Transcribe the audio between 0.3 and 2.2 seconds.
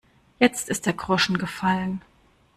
Jetzt ist der Groschen gefallen.